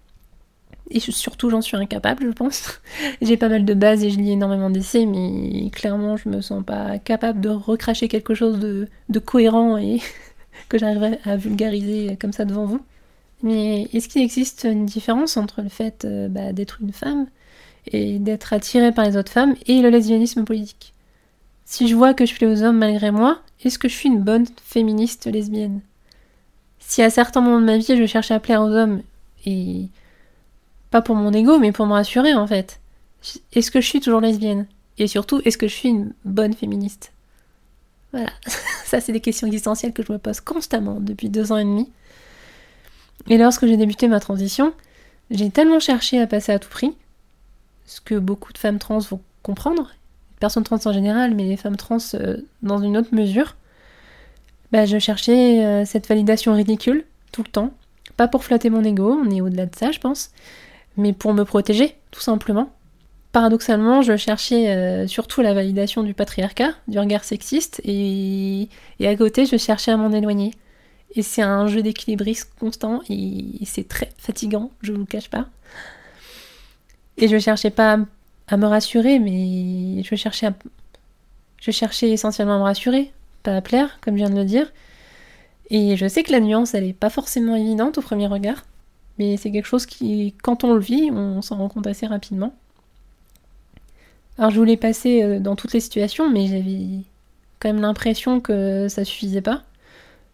Et 0.92 1.00
surtout, 1.00 1.50
j'en 1.50 1.62
suis 1.62 1.78
incapable, 1.78 2.28
je 2.28 2.32
pense. 2.32 2.82
J'ai 3.22 3.38
pas 3.38 3.50
mal 3.50 3.66
de 3.66 3.74
bases 3.74 4.04
et 4.04 4.12
je 4.12 4.20
lis 4.20 4.32
énormément 4.32 4.70
d'essais, 4.70 5.06
mais 5.06 5.70
clairement, 5.72 6.16
je 6.16 6.30
me 6.30 6.42
sens 6.42 6.64
pas 6.64 7.00
capable 7.00 7.42
de 7.42 7.50
recracher 7.50 8.08
quelque 8.08 8.36
chose 8.36 8.60
de, 8.60 9.20
cohérent 9.20 9.78
et 9.78 10.00
que 10.70 10.78
j'arriverai 10.78 11.20
à 11.26 11.38
vulgariser 11.38 12.18
comme 12.20 12.34
ça 12.34 12.46
devant 12.46 12.66
vous. 12.66 12.82
Mais 13.42 13.88
est-ce 13.94 14.08
qu'il 14.08 14.22
existe 14.22 14.68
une 14.70 14.86
différence 14.86 15.38
entre 15.38 15.62
le 15.62 15.70
fait 15.70 16.06
euh, 16.06 16.28
bah, 16.30 16.54
d'être 16.54 16.80
une 16.82 16.94
femme 16.94 17.28
et 17.92 18.18
d'être 18.20 18.54
attirée 18.54 18.92
par 18.92 19.06
les 19.06 19.18
autres 19.18 19.32
femmes 19.32 19.56
et 19.68 19.82
le 19.82 19.90
lesbianisme 19.90 20.46
politique? 20.46 20.94
Si 21.66 21.88
je 21.88 21.96
vois 21.96 22.14
que 22.14 22.26
je 22.26 22.36
plais 22.36 22.48
aux 22.48 22.64
hommes 22.64 22.78
malgré 22.78 23.12
moi, 23.12 23.40
est-ce 23.64 23.80
que 23.80 23.90
je 23.90 23.96
suis 23.96 24.10
une 24.10 24.22
bonne 24.22 24.46
féministe 24.64 25.26
lesbienne? 25.26 25.82
Si 26.80 27.02
à 27.02 27.10
certains 27.10 27.42
moments 27.42 27.60
de 27.60 27.66
ma 27.66 27.78
vie 27.78 27.98
je 27.98 28.06
cherche 28.06 28.32
à 28.32 28.40
plaire 28.40 28.62
aux 28.62 28.72
hommes 28.72 29.02
et 29.46 29.88
pas 30.96 31.02
pour 31.02 31.18
mon 31.18 31.34
ego 31.34 31.60
mais 31.60 31.74
pour 31.74 31.88
me 31.88 31.92
rassurer 31.92 32.34
en 32.36 32.48
fait, 32.48 32.80
est-ce 33.52 33.70
que 33.70 33.82
je 33.82 33.86
suis 33.86 34.00
toujours 34.00 34.22
lesbienne? 34.22 34.66
Et 34.98 35.08
surtout, 35.08 35.42
est-ce 35.44 35.58
que 35.58 35.68
je 35.68 35.74
suis 35.74 35.90
une 35.90 36.14
bonne 36.24 36.54
féministe? 36.54 37.12
Voilà, 38.14 38.30
ça 38.86 39.02
c'est 39.02 39.12
des 39.12 39.20
questions 39.20 39.46
existentielles 39.46 39.92
que 39.92 40.04
je 40.04 40.14
me 40.14 40.18
pose 40.20 40.40
constamment 40.40 41.02
depuis 41.02 41.28
deux 41.28 41.52
ans 41.52 41.58
et 41.58 41.66
demi. 41.66 41.92
Et 43.28 43.38
lorsque 43.38 43.66
j'ai 43.66 43.76
débuté 43.76 44.08
ma 44.08 44.22
transition, 44.22 44.74
j'ai 45.32 45.50
tellement 45.50 45.82
cherché 45.82 46.22
à 46.22 46.28
passer 46.28 46.54
à 46.54 46.60
tout 46.60 46.70
prix, 46.70 46.96
ce 47.86 48.00
que 48.00 48.16
beaucoup 48.16 48.54
de 48.54 48.58
femmes 48.58 48.80
trans 48.80 49.00
vont 49.00 49.20
comprendre, 49.44 49.92
personnes 50.40 50.64
trans 50.64 50.80
en 50.86 50.94
général, 50.94 51.36
mais 51.36 51.44
les 51.44 51.58
femmes 51.58 51.76
trans 51.76 51.98
euh, 52.14 52.38
dans 52.64 52.82
une 52.82 52.96
autre 52.96 53.14
mesure, 53.14 53.58
bah, 54.72 54.86
je 54.86 54.98
cherchais 54.98 55.66
euh, 55.66 55.84
cette 55.84 56.08
validation 56.08 56.54
ridicule 56.54 57.04
tout 57.34 57.44
le 57.44 57.50
temps. 57.50 57.74
Pas 58.16 58.30
pour 58.30 58.46
flatter 58.46 58.70
mon 58.70 58.86
ego, 58.86 59.20
on 59.22 59.30
est 59.30 59.42
au-delà 59.42 59.66
de 59.66 59.76
ça, 59.76 59.92
je 59.92 60.00
pense, 60.00 60.32
mais 60.98 61.14
pour 61.14 61.34
me 61.34 61.44
protéger, 61.44 61.96
tout 62.12 62.22
simplement. 62.22 62.70
Paradoxalement, 63.32 64.02
je 64.02 64.16
cherchais 64.16 64.70
euh, 64.70 65.08
surtout 65.08 65.42
la 65.42 65.54
validation 65.54 66.04
du 66.04 66.14
patriarcat, 66.14 66.72
du 66.88 66.98
regard 67.00 67.24
sexiste, 67.24 67.82
et, 67.84 68.70
à 69.04 69.16
côté, 69.16 69.46
je 69.46 69.58
cherchais 69.58 69.92
à 69.92 69.98
m'en 69.98 70.12
éloigner. 70.12 70.52
Et 71.16 71.22
c'est 71.22 71.42
un 71.42 71.68
jeu 71.68 71.82
d'équilibriste 71.82 72.52
constant 72.60 73.02
et 73.10 73.46
c'est 73.66 73.88
très 73.88 74.10
fatigant, 74.18 74.72
je 74.82 74.92
vous 74.92 75.00
le 75.00 75.06
cache 75.06 75.30
pas. 75.30 75.48
Et 77.18 77.28
je 77.30 77.38
cherchais 77.40 77.70
pas 77.70 78.00
à 78.48 78.58
me 78.58 78.66
rassurer, 78.66 79.20
mais 79.20 80.04
je 80.04 80.16
cherchais, 80.16 80.50
je 81.62 81.72
cherchais 81.72 82.10
essentiellement 82.10 82.56
à 82.56 82.60
me 82.60 82.64
rassurer, 82.64 83.12
pas 83.44 83.56
à 83.56 83.62
plaire, 83.62 83.98
comme 84.02 84.16
je 84.16 84.20
viens 84.26 84.30
de 84.30 84.36
le 84.36 84.46
dire. 84.46 84.72
Et 85.70 85.98
je 85.98 86.08
sais 86.08 86.24
que 86.24 86.32
la 86.32 86.42
nuance, 86.42 86.74
elle 86.74 86.84
est 86.84 86.94
pas 86.94 87.10
forcément 87.10 87.56
évidente 87.56 87.98
au 87.98 88.02
premier 88.02 88.28
regard, 88.28 88.64
mais 89.18 89.38
c'est 89.38 89.52
quelque 89.52 89.68
chose 89.68 89.86
qui, 89.86 90.34
quand 90.44 90.64
on 90.64 90.74
le 90.74 90.80
vit, 90.80 91.10
on 91.12 91.42
s'en 91.42 91.58
rend 91.58 91.70
compte 91.70 91.88
assez 91.88 92.06
rapidement. 92.06 92.54
Alors 94.38 94.52
je 94.52 94.58
voulais 94.58 94.78
passer 94.78 95.24
euh, 95.24 95.40
dans 95.40 95.56
toutes 95.56 95.74
les 95.74 95.80
situations, 95.80 96.30
mais 96.30 96.48
j'avais 96.48 97.04
quand 97.60 97.70
même 97.70 97.82
l'impression 97.82 98.42
que 98.42 98.88
ça 98.90 99.06
suffisait 99.06 99.42
pas. 99.42 99.64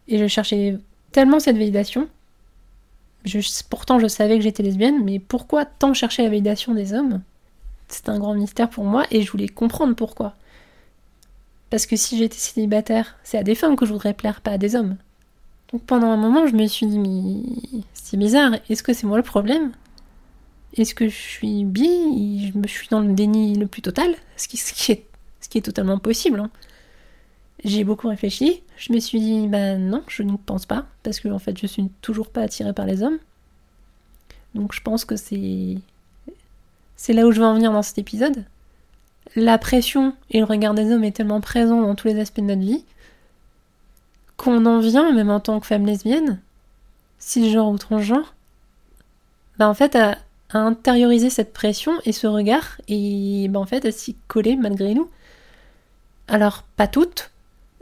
Et 0.08 0.18
je 0.18 0.28
cherchais 0.28 0.78
tellement 1.12 1.40
cette 1.40 1.58
validation. 1.58 2.08
pourtant, 3.70 4.00
je 4.00 4.08
savais 4.08 4.38
que 4.38 4.44
j'étais 4.44 4.64
lesbienne, 4.64 5.04
mais 5.04 5.20
pourquoi 5.20 5.66
tant 5.66 5.94
chercher 5.94 6.24
la 6.24 6.30
validation 6.30 6.74
des 6.74 6.94
hommes? 6.94 7.22
C'est 7.90 8.10
un 8.10 8.18
grand 8.18 8.34
mystère 8.34 8.70
pour 8.70 8.86
moi 8.86 9.06
et 9.12 9.22
je 9.22 9.32
voulais 9.32 9.50
comprendre 9.50 9.96
pourquoi. 9.96 10.34
Parce 11.70 11.86
que 11.86 11.96
si 11.96 12.18
j'étais 12.18 12.38
célibataire, 12.38 13.18
c'est 13.24 13.38
à 13.38 13.44
des 13.44 13.56
femmes 13.56 13.76
que 13.76 13.86
je 13.86 13.94
voudrais 13.94 14.14
plaire, 14.14 14.42
pas 14.42 14.52
à 14.52 14.58
des 14.58 14.76
hommes. 14.76 14.98
Donc 15.72 15.84
pendant 15.84 16.08
un 16.08 16.18
moment, 16.18 16.48
je 16.48 16.56
me 16.56 16.68
suis 16.68 16.86
dit, 16.86 17.00
mais 17.00 17.84
c'est 17.94 18.18
bizarre, 18.18 18.54
est-ce 18.70 18.84
que 18.84 18.94
c'est 18.94 19.08
moi 19.08 19.18
le 19.18 19.24
problème? 19.24 19.72
Est-ce 20.76 20.96
que 20.96 21.08
je 21.08 21.16
suis 21.16 21.66
bi? 21.66 22.52
Je 22.54 22.68
suis 22.68 22.88
dans 22.90 23.02
le 23.02 23.14
déni 23.14 23.56
le 23.56 23.68
plus 23.68 23.82
total, 23.82 24.16
ce 24.38 24.48
qui, 24.48 24.58
est, 24.92 25.06
qui 25.52 25.58
est 25.58 25.62
totalement 25.62 26.00
possible. 26.00 26.40
Hein. 26.40 26.50
J'ai 27.64 27.84
beaucoup 27.84 28.08
réfléchi. 28.08 28.64
Je 28.78 28.94
me 28.94 29.00
suis 29.00 29.20
dit, 29.20 29.48
bah 29.48 29.76
non, 29.78 30.04
je 30.08 30.24
ne 30.24 30.36
pense 30.38 30.66
pas, 30.66 30.86
parce 31.04 31.20
que 31.20 31.28
en 31.28 31.40
fait, 31.40 31.58
je 31.60 31.68
suis 31.68 31.90
toujours 32.02 32.30
pas 32.30 32.42
attirée 32.42 32.74
par 32.74 32.86
les 32.86 33.04
hommes. 33.04 33.20
Donc 34.56 34.74
je 34.74 34.82
pense 34.82 35.06
que 35.06 35.16
c'est 35.16 35.78
c'est 36.96 37.14
là 37.14 37.26
où 37.26 37.32
je 37.32 37.40
veux 37.40 37.46
en 37.46 37.56
venir 37.56 37.72
dans 37.72 37.82
cet 37.82 37.98
épisode. 37.98 38.46
La 39.36 39.58
pression 39.58 40.14
et 40.30 40.40
le 40.40 40.46
regard 40.46 40.74
des 40.74 40.92
hommes 40.92 41.04
est 41.04 41.16
tellement 41.16 41.42
présent 41.42 41.82
dans 41.82 41.96
tous 41.96 42.08
les 42.08 42.20
aspects 42.20 42.42
de 42.42 42.46
notre 42.46 42.62
vie 42.62 42.84
qu'on 44.42 44.66
en 44.66 44.80
vient, 44.80 45.12
même 45.12 45.30
en 45.30 45.40
tant 45.40 45.60
que 45.60 45.68
femme 45.68 45.86
lesbienne, 45.86 46.40
cisgenre 47.20 47.70
ou 47.70 47.78
transgenre, 47.78 48.34
bah 49.60 49.70
en 49.70 49.76
fait 49.76 49.96
à, 49.96 50.18
intérioriser 50.54 51.30
cette 51.30 51.54
pression 51.54 51.94
et 52.04 52.12
ce 52.12 52.28
regard 52.28 52.82
et 52.90 53.48
bah 53.50 53.60
en 53.60 53.66
fait 53.66 53.86
à 53.86 53.92
s'y 53.92 54.18
coller 54.28 54.58
malgré 54.58 54.96
nous. 54.96 55.10
Alors 56.28 56.64
pas 56.76 56.88
toutes, 56.88 57.30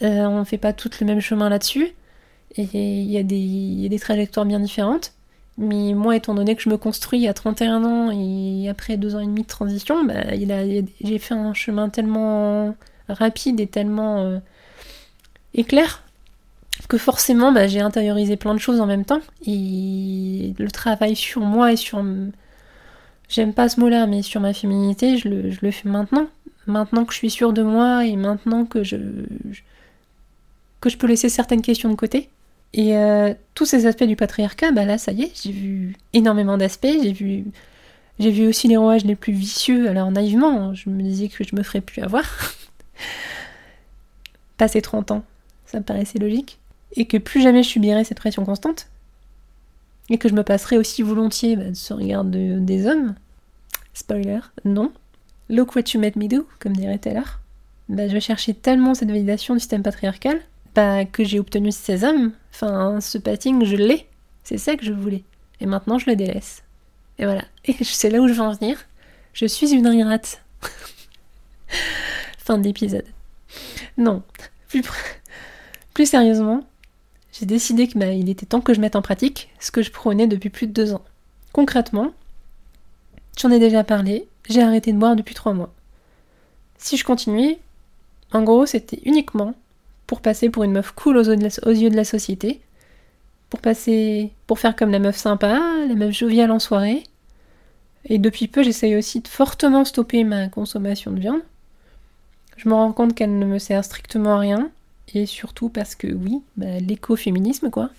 euh, 0.03 0.25
on 0.25 0.43
fait 0.43 0.57
pas 0.57 0.73
toutes 0.73 0.99
le 0.99 1.05
même 1.07 1.21
chemin 1.21 1.49
là-dessus, 1.49 1.93
et 2.57 2.63
il 2.63 3.09
y, 3.09 3.17
a 3.17 3.23
des 3.23 3.99
trajectoires 3.99 4.45
bien 4.45 4.59
différentes. 4.59 5.13
Mais 5.57 5.93
moi, 5.93 6.15
étant 6.15 6.33
donné 6.35 6.55
que 6.55 6.61
je 6.61 6.69
me 6.69 6.77
construis 6.77 7.27
à 7.27 7.33
31 7.33 7.83
ans 7.83 8.11
et 8.11 8.69
après 8.69 8.97
deux 8.97 9.15
ans 9.15 9.19
et 9.19 9.25
demi 9.25 9.43
de 9.43 9.47
transition, 9.47 10.03
bah, 10.03 10.23
j'ai 11.01 11.19
fait 11.19 11.33
un 11.33 11.53
chemin 11.53 11.89
tellement 11.89 12.75
rapide 13.07 13.59
et 13.59 13.67
tellement 13.67 14.19
euh, 14.19 14.39
éclair 15.53 16.03
que 16.87 16.97
forcément 16.97 17.51
bah, 17.51 17.67
j'ai 17.67 17.81
intériorisé 17.81 18.35
plein 18.35 18.53
de 18.53 18.59
choses 18.59 18.81
en 18.81 18.85
même 18.85 19.05
temps. 19.05 19.21
Et 19.45 20.53
le 20.57 20.71
travail 20.71 21.15
sur 21.15 21.41
moi 21.41 21.71
et 21.71 21.75
sur. 21.75 22.03
J'aime 23.29 23.53
pas 23.53 23.69
ce 23.69 23.79
mot-là, 23.79 24.07
mais 24.07 24.23
sur 24.23 24.41
ma 24.41 24.53
féminité, 24.53 25.17
je 25.17 25.29
le, 25.29 25.71
fais 25.71 25.87
maintenant. 25.87 26.27
Maintenant 26.65 27.05
que 27.05 27.13
je 27.13 27.19
suis 27.19 27.29
sûre 27.29 27.53
de 27.53 27.61
moi 27.61 28.05
et 28.05 28.15
maintenant 28.15 28.65
que 28.65 28.83
je, 28.83 28.97
que 30.81 30.89
je 30.89 30.97
peux 30.97 31.07
laisser 31.07 31.29
certaines 31.29 31.61
questions 31.61 31.89
de 31.89 31.95
côté. 31.95 32.29
Et 32.73 32.97
euh, 32.97 33.33
tous 33.53 33.65
ces 33.65 33.85
aspects 33.85 34.03
du 34.03 34.15
patriarcat, 34.15 34.71
bah 34.71 34.85
là, 34.85 34.97
ça 34.97 35.11
y 35.11 35.23
est, 35.23 35.43
j'ai 35.43 35.51
vu 35.51 35.95
énormément 36.13 36.57
d'aspects. 36.57 36.87
J'ai 37.01 37.13
vu, 37.13 37.45
j'ai 38.19 38.31
vu 38.31 38.47
aussi 38.47 38.67
les 38.67 38.77
rouages 38.77 39.05
les 39.05 39.15
plus 39.15 39.33
vicieux. 39.33 39.89
Alors 39.89 40.11
naïvement, 40.11 40.73
je 40.73 40.89
me 40.89 41.01
disais 41.01 41.29
que 41.29 41.43
je 41.43 41.55
me 41.55 41.63
ferais 41.63 41.81
plus 41.81 42.01
avoir. 42.01 42.23
Passer 44.57 44.81
30 44.81 45.11
ans, 45.11 45.23
ça 45.65 45.79
me 45.79 45.83
paraissait 45.83 46.19
logique. 46.19 46.58
Et 46.95 47.05
que 47.05 47.17
plus 47.17 47.41
jamais 47.41 47.63
je 47.63 47.69
subirais 47.69 48.03
cette 48.03 48.19
pression 48.19 48.45
constante. 48.45 48.87
Et 50.09 50.17
que 50.17 50.27
je 50.27 50.33
me 50.33 50.43
passerais 50.43 50.77
aussi 50.77 51.03
volontiers 51.03 51.55
bah, 51.55 51.69
de 51.69 51.75
ce 51.75 51.93
regard 51.93 52.23
des 52.23 52.87
hommes. 52.87 53.15
Spoiler, 53.93 54.39
non. 54.65 54.91
Look 55.49 55.75
what 55.75 55.83
you 55.93 55.99
made 55.99 56.15
me 56.15 56.27
do, 56.27 56.47
comme 56.59 56.75
dirait 56.75 56.97
Taylor. 56.97 57.39
Bah, 57.89 58.07
je 58.07 58.19
cherchais 58.19 58.53
tellement 58.53 58.93
cette 58.93 59.09
validation 59.09 59.53
du 59.55 59.59
système 59.59 59.83
patriarcal 59.83 60.39
bah, 60.75 61.05
que 61.05 61.23
j'ai 61.23 61.39
obtenu 61.39 61.71
ces 61.71 62.03
hommes. 62.03 62.31
Enfin, 62.53 63.01
ce 63.01 63.17
patting, 63.17 63.65
je 63.65 63.75
l'ai. 63.75 64.07
C'est 64.43 64.57
ça 64.57 64.75
que 64.75 64.85
je 64.85 64.93
voulais. 64.93 65.23
Et 65.59 65.65
maintenant, 65.65 65.97
je 65.97 66.09
le 66.09 66.15
délaisse. 66.15 66.63
Et 67.17 67.25
voilà. 67.25 67.43
Et 67.65 67.75
c'est 67.83 68.09
là 68.09 68.19
où 68.19 68.27
je 68.27 68.33
veux 68.33 68.41
en 68.41 68.53
venir. 68.53 68.77
Je 69.33 69.45
suis 69.45 69.71
une 69.73 69.87
ingrate. 69.87 70.41
fin 72.37 72.57
d'épisode. 72.57 73.05
Non. 73.97 74.23
Plus, 74.69 74.83
plus 75.93 76.05
sérieusement, 76.05 76.63
j'ai 77.31 77.45
décidé 77.45 77.87
qu'il 77.87 77.99
bah, 77.99 78.07
était 78.07 78.45
temps 78.45 78.61
que 78.61 78.73
je 78.73 78.81
mette 78.81 78.95
en 78.95 79.01
pratique 79.01 79.49
ce 79.59 79.71
que 79.71 79.81
je 79.81 79.91
prônais 79.91 80.27
depuis 80.27 80.49
plus 80.49 80.67
de 80.67 80.73
deux 80.73 80.93
ans. 80.93 81.03
Concrètement, 81.53 82.11
j'en 83.37 83.51
ai 83.51 83.59
déjà 83.59 83.83
parlé, 83.83 84.27
j'ai 84.49 84.61
arrêté 84.61 84.91
de 84.93 84.97
boire 84.97 85.15
depuis 85.15 85.35
trois 85.35 85.53
mois. 85.53 85.71
Si 86.77 86.97
je 86.97 87.03
continuais, 87.03 87.59
en 88.31 88.43
gros, 88.43 88.65
c'était 88.65 89.01
uniquement 89.05 89.53
pour 90.07 90.21
passer 90.21 90.49
pour 90.49 90.63
une 90.63 90.71
meuf 90.71 90.91
cool 90.91 91.17
aux, 91.17 91.23
yeux 91.23 91.89
de 91.89 91.95
la 91.95 92.03
société, 92.03 92.61
pour 93.49 93.59
passer, 93.59 94.31
pour 94.47 94.59
faire 94.59 94.75
comme 94.75 94.91
la 94.91 94.99
meuf 94.99 95.17
sympa, 95.17 95.59
la 95.87 95.95
meuf 95.95 96.13
joviale 96.13 96.51
en 96.51 96.59
soirée. 96.59 97.03
Et 98.05 98.17
depuis 98.17 98.47
peu, 98.47 98.63
j'essaye 98.63 98.95
aussi 98.95 99.21
de 99.21 99.27
fortement 99.27 99.85
stopper 99.85 100.23
ma 100.23 100.47
consommation 100.47 101.11
de 101.11 101.19
viande. 101.19 101.41
Je 102.57 102.67
me 102.69 102.73
rends 102.73 102.91
compte 102.91 103.13
qu'elle 103.13 103.37
ne 103.37 103.45
me 103.45 103.59
sert 103.59 103.85
strictement 103.85 104.35
à 104.35 104.39
rien, 104.39 104.71
et 105.13 105.25
surtout 105.25 105.69
parce 105.69 105.95
que 105.95 106.07
oui, 106.07 106.41
bah, 106.57 106.79
l'écoféminisme 106.79 107.69
quoi. 107.69 107.89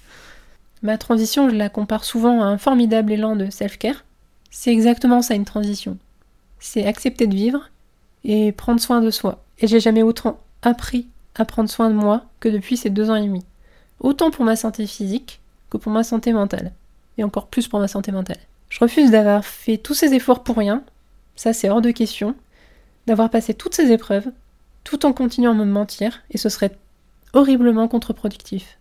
Ma 0.82 0.96
transition, 0.96 1.50
je 1.50 1.54
la 1.54 1.68
compare 1.68 2.04
souvent 2.04 2.42
à 2.42 2.46
un 2.46 2.56
formidable 2.56 3.12
élan 3.12 3.36
de 3.36 3.50
self-care. 3.50 4.04
C'est 4.50 4.72
exactement 4.72 5.20
ça 5.20 5.34
une 5.34 5.44
transition. 5.44 5.98
C'est 6.58 6.86
accepter 6.86 7.26
de 7.26 7.34
vivre 7.34 7.70
et 8.24 8.52
prendre 8.52 8.80
soin 8.80 9.00
de 9.00 9.10
soi. 9.10 9.42
Et 9.58 9.66
j'ai 9.66 9.80
jamais 9.80 10.02
autant 10.02 10.40
appris 10.62 11.06
à 11.34 11.44
prendre 11.44 11.68
soin 11.68 11.90
de 11.90 11.94
moi 11.94 12.24
que 12.40 12.48
depuis 12.48 12.76
ces 12.76 12.90
deux 12.90 13.10
ans 13.10 13.16
et 13.16 13.26
demi. 13.26 13.44
Autant 14.00 14.30
pour 14.30 14.44
ma 14.44 14.56
santé 14.56 14.86
physique 14.86 15.40
que 15.68 15.76
pour 15.76 15.92
ma 15.92 16.02
santé 16.02 16.32
mentale. 16.32 16.72
Et 17.18 17.24
encore 17.24 17.46
plus 17.48 17.68
pour 17.68 17.80
ma 17.80 17.88
santé 17.88 18.10
mentale. 18.10 18.38
Je 18.70 18.78
refuse 18.78 19.10
d'avoir 19.10 19.44
fait 19.44 19.76
tous 19.76 19.94
ces 19.94 20.14
efforts 20.14 20.42
pour 20.42 20.56
rien, 20.56 20.82
ça 21.36 21.52
c'est 21.52 21.68
hors 21.68 21.82
de 21.82 21.90
question, 21.90 22.34
d'avoir 23.06 23.28
passé 23.28 23.52
toutes 23.52 23.74
ces 23.74 23.90
épreuves, 23.90 24.30
tout 24.84 25.04
en 25.04 25.12
continuant 25.12 25.50
à 25.50 25.54
me 25.54 25.64
mentir, 25.64 26.22
et 26.30 26.38
ce 26.38 26.48
serait 26.48 26.76
horriblement 27.32 27.88
contre-productif. 27.88 28.78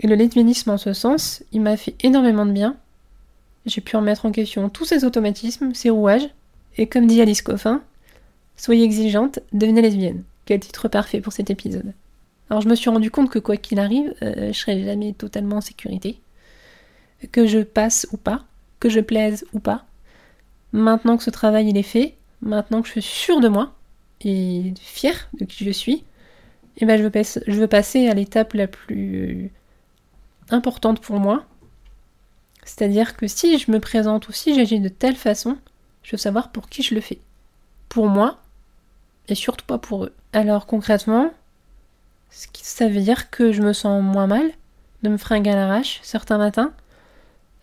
Et 0.00 0.06
le 0.06 0.14
lesbianisme 0.14 0.70
en 0.70 0.78
ce 0.78 0.92
sens, 0.92 1.42
il 1.52 1.60
m'a 1.60 1.76
fait 1.76 1.94
énormément 2.02 2.46
de 2.46 2.52
bien. 2.52 2.76
J'ai 3.66 3.80
pu 3.80 3.96
remettre 3.96 4.26
en 4.26 4.32
question 4.32 4.68
tous 4.68 4.84
ces 4.84 5.04
automatismes, 5.04 5.72
ces 5.74 5.90
rouages, 5.90 6.28
et 6.76 6.86
comme 6.86 7.06
dit 7.06 7.20
Alice 7.20 7.42
Coffin, 7.42 7.82
soyez 8.56 8.84
exigeante, 8.84 9.38
devenez 9.52 9.82
lesbienne. 9.82 10.24
Quel 10.44 10.60
titre 10.60 10.88
parfait 10.88 11.20
pour 11.20 11.32
cet 11.32 11.50
épisode. 11.50 11.94
Alors 12.50 12.60
je 12.60 12.68
me 12.68 12.74
suis 12.74 12.90
rendu 12.90 13.10
compte 13.10 13.30
que 13.30 13.38
quoi 13.38 13.56
qu'il 13.56 13.78
arrive, 13.78 14.14
euh, 14.22 14.52
je 14.52 14.58
serai 14.58 14.84
jamais 14.84 15.12
totalement 15.14 15.56
en 15.56 15.60
sécurité. 15.60 16.18
Que 17.32 17.46
je 17.46 17.60
passe 17.60 18.06
ou 18.12 18.18
pas, 18.18 18.44
que 18.80 18.90
je 18.90 19.00
plaise 19.00 19.46
ou 19.54 19.60
pas. 19.60 19.86
Maintenant 20.72 21.16
que 21.16 21.22
ce 21.22 21.30
travail 21.30 21.68
il 21.70 21.78
est 21.78 21.82
fait, 21.82 22.16
maintenant 22.42 22.82
que 22.82 22.88
je 22.88 22.92
suis 22.92 23.02
sûre 23.02 23.40
de 23.40 23.48
moi 23.48 23.74
et 24.20 24.74
fière 24.78 25.28
de 25.40 25.44
qui 25.44 25.64
je 25.64 25.70
suis, 25.70 26.04
eh 26.78 26.86
ben 26.86 26.98
je, 26.98 27.52
veux 27.52 27.68
passer 27.68 28.08
à 28.08 28.14
l'étape 28.14 28.52
la 28.54 28.66
plus 28.66 29.50
importante 30.50 31.00
pour 31.00 31.20
moi. 31.20 31.44
C'est-à-dire 32.64 33.16
que 33.16 33.26
si 33.26 33.58
je 33.58 33.70
me 33.70 33.78
présente 33.78 34.28
ou 34.28 34.32
si 34.32 34.54
j'agis 34.54 34.80
de 34.80 34.88
telle 34.88 35.16
façon, 35.16 35.58
je 36.02 36.12
veux 36.12 36.18
savoir 36.18 36.50
pour 36.50 36.68
qui 36.68 36.82
je 36.82 36.94
le 36.94 37.00
fais. 37.00 37.18
Pour 37.88 38.08
moi 38.08 38.38
et 39.28 39.34
surtout 39.34 39.64
pas 39.64 39.78
pour 39.78 40.04
eux. 40.04 40.14
Alors 40.32 40.66
concrètement, 40.66 41.32
ça 42.30 42.88
veut 42.88 43.00
dire 43.00 43.30
que 43.30 43.52
je 43.52 43.62
me 43.62 43.72
sens 43.72 44.02
moins 44.02 44.26
mal 44.26 44.50
de 45.02 45.08
me 45.08 45.16
fringuer 45.16 45.50
à 45.50 45.56
l'arrache 45.56 46.00
certains 46.02 46.38
matins. 46.38 46.72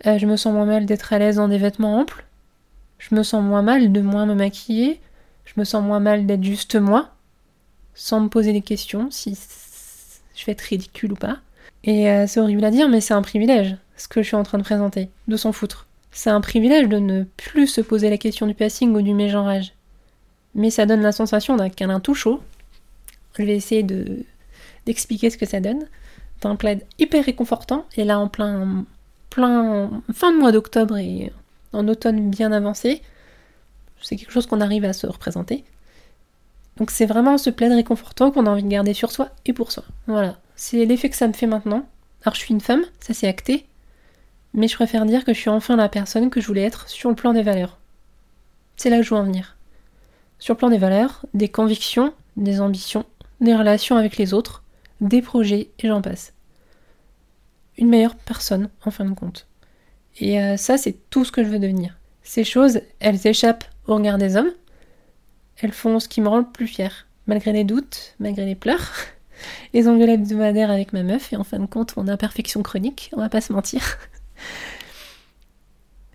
Euh, 0.08 0.18
je 0.18 0.26
me 0.26 0.38
sens 0.38 0.54
moins 0.54 0.66
mal 0.66 0.86
d'être 0.86 1.14
à 1.14 1.20
l'aise 1.20 1.36
dans 1.36 1.48
des 1.48 1.58
vêtements 1.58 2.00
amples. 2.00 2.26
Je 2.98 3.14
me 3.16 3.24
sens 3.24 3.44
moins 3.44 3.62
mal 3.62 3.92
de 3.92 4.02
moins 4.02 4.26
me 4.26 4.36
maquiller. 4.36 5.02
Je 5.46 5.54
me 5.58 5.66
sens 5.66 5.84
moins 5.84 6.00
mal 6.00 6.26
d'être 6.26 6.44
juste 6.44 6.76
moi, 6.76 7.10
sans 7.94 8.20
me 8.20 8.30
poser 8.30 8.54
des 8.54 8.62
questions 8.62 9.10
si 9.12 9.38
je 10.36 10.46
vais 10.46 10.54
être 10.54 10.62
ridicule 10.62 11.14
ou 11.14 11.16
pas. 11.16 11.40
Et 11.84 12.10
euh, 12.10 12.26
c'est 12.28 12.40
horrible 12.40 12.64
à 12.64 12.72
dire, 12.72 12.90
mais 12.90 13.02
c'est 13.02 13.14
un 13.14 13.22
privilège, 13.22 13.76
ce 13.98 14.08
que 14.08 14.22
je 14.22 14.28
suis 14.28 14.36
en 14.36 14.44
train 14.44 14.58
de 14.58 14.64
présenter, 14.64 15.10
de 15.28 15.38
s'en 15.38 15.52
foutre. 15.52 15.88
C'est 16.12 16.30
un 16.30 16.42
privilège 16.42 16.90
de 16.90 16.98
ne 16.98 17.24
plus 17.38 17.68
se 17.68 17.82
poser 17.82 18.10
la 18.10 18.18
question 18.18 18.48
du 18.48 18.54
passing 18.54 18.94
ou 18.96 19.02
du 19.02 19.14
mégenrage 19.14 19.74
mais 20.56 20.70
ça 20.70 20.86
donne 20.86 21.02
la 21.02 21.12
sensation 21.12 21.56
d'un 21.56 21.70
câlin 21.70 22.00
tout 22.00 22.14
chaud. 22.14 22.42
Je 23.38 23.44
vais 23.44 23.56
essayer 23.56 23.84
de 23.84 24.26
d'expliquer 24.86 25.30
ce 25.30 25.38
que 25.38 25.46
ça 25.46 25.60
donne. 25.60 25.86
un 26.44 26.56
plaid 26.56 26.84
hyper 26.98 27.24
réconfortant, 27.24 27.86
et 27.96 28.04
là 28.04 28.20
en 28.20 28.28
plein, 28.28 28.86
plein 29.30 30.02
fin 30.12 30.32
de 30.32 30.38
mois 30.40 30.52
d'octobre 30.52 30.98
et 30.98 31.32
en 31.72 31.88
automne 31.88 32.32
bien 32.32 32.52
avancé, 32.52 33.04
c'est 34.02 34.16
quelque 34.16 34.32
chose 34.32 34.48
qu'on 34.48 34.60
arrive 34.60 34.84
à 34.86 34.94
se 34.94 35.06
représenter. 35.06 35.64
Donc 36.82 36.90
c'est 36.90 37.06
vraiment 37.06 37.38
ce 37.38 37.52
plaid 37.52 37.72
réconfortant 37.72 38.32
qu'on 38.32 38.48
a 38.48 38.50
envie 38.50 38.64
de 38.64 38.68
garder 38.68 38.96
sur 38.96 39.12
soi 39.12 39.30
et 39.46 39.54
pour 39.54 39.72
soi. 39.72 39.84
Voilà, 40.08 40.40
c'est 40.56 40.84
l'effet 40.84 41.12
que 41.12 41.16
ça 41.16 41.28
me 41.28 41.34
fait 41.34 41.46
maintenant. 41.46 41.86
Alors 42.24 42.34
je 42.34 42.40
suis 42.40 42.56
une 42.56 42.60
femme, 42.60 42.82
ça 43.00 43.14
c'est 43.14 43.28
acté, 43.28 43.68
mais 44.56 44.68
je 44.68 44.74
préfère 44.74 45.06
dire 45.06 45.24
que 45.24 45.32
je 45.32 45.40
suis 45.40 45.52
enfin 45.52 45.76
la 45.76 45.90
personne 45.90 46.32
que 46.32 46.42
je 46.42 46.48
voulais 46.48 46.64
être 46.64 46.90
sur 46.90 47.10
le 47.10 47.16
plan 47.16 47.34
des 47.34 47.44
valeurs. 47.44 47.78
C'est 48.78 48.90
là 48.90 48.98
que 48.98 49.04
je 49.04 49.12
veux 49.12 49.22
en 49.22 49.26
venir 49.26 49.58
sur 50.40 50.56
le 50.56 50.58
plan 50.58 50.72
des 50.72 50.80
valeurs, 50.80 51.24
des 51.36 51.50
convictions, 51.50 52.16
des 52.36 52.62
ambitions, 52.62 53.06
des 53.42 53.56
relations 53.56 53.96
avec 53.96 54.18
les 54.18 54.34
autres, 54.34 54.64
des 55.02 55.22
projets, 55.22 55.70
et 55.78 55.88
j'en 55.88 56.02
passe. 56.02 56.34
Une 57.78 57.90
meilleure 57.90 58.16
personne, 58.16 58.70
en 58.84 58.90
fin 58.90 59.06
de 59.06 59.14
compte. 59.14 59.46
Et 60.20 60.42
euh, 60.42 60.58
ça, 60.58 60.80
c'est 60.80 60.98
tout 61.12 61.26
ce 61.26 61.32
que 61.32 61.44
je 61.44 61.50
veux 61.50 61.60
devenir. 61.60 62.00
Ces 62.24 62.44
choses, 62.44 62.82
elles 63.00 63.28
échappent 63.28 63.66
au 63.86 63.98
regard 63.98 64.18
des 64.18 64.36
hommes. 64.36 64.50
Elles 65.62 65.72
font 65.72 66.00
ce 66.00 66.08
qui 66.08 66.22
me 66.22 66.28
rend 66.28 66.40
le 66.40 66.46
plus 66.46 66.68
fier. 66.68 67.08
Malgré 67.28 67.54
les 67.54 67.64
doutes, 67.64 68.16
malgré 68.20 68.46
les 68.46 68.56
pleurs, 68.56 68.92
les 69.74 69.88
engueulades 69.88 70.22
hebdomadaires 70.22 70.72
avec 70.72 70.92
ma 70.92 71.04
meuf, 71.04 71.32
et 71.32 71.38
en 71.38 71.44
fin 71.44 71.60
de 71.60 71.68
compte, 71.68 71.96
mon 71.98 72.08
imperfection 72.08 72.64
chronique, 72.64 73.12
on 73.14 73.20
va 73.20 73.30
pas 73.30 73.42
se 73.42 73.54
mentir. 73.54 73.82